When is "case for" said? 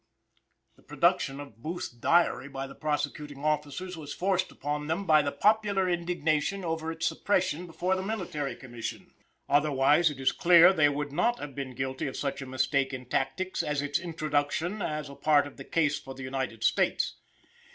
15.65-16.15